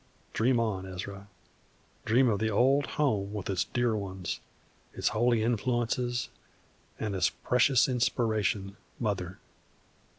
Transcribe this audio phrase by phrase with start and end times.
[0.33, 1.27] Dream on, Ezra;
[2.05, 4.39] dream of the old home with its dear ones,
[4.95, 6.29] its holy influences,
[6.99, 9.37] and its precious inspiration, mother.